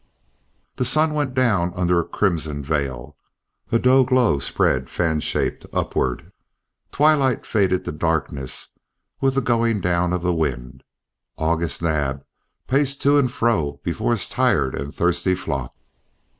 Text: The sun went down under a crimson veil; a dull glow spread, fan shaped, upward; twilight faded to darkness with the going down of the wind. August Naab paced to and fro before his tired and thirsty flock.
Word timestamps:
The 0.77 0.83
sun 0.83 1.13
went 1.13 1.35
down 1.35 1.73
under 1.75 1.99
a 1.99 2.03
crimson 2.03 2.63
veil; 2.63 3.15
a 3.71 3.77
dull 3.77 4.03
glow 4.03 4.39
spread, 4.39 4.89
fan 4.89 5.19
shaped, 5.19 5.67
upward; 5.71 6.31
twilight 6.91 7.45
faded 7.45 7.85
to 7.85 7.91
darkness 7.91 8.69
with 9.19 9.35
the 9.35 9.41
going 9.41 9.79
down 9.79 10.11
of 10.11 10.23
the 10.23 10.33
wind. 10.33 10.83
August 11.37 11.83
Naab 11.83 12.25
paced 12.65 12.99
to 13.03 13.19
and 13.19 13.31
fro 13.31 13.79
before 13.83 14.09
his 14.13 14.27
tired 14.27 14.73
and 14.73 14.91
thirsty 14.91 15.35
flock. 15.35 15.75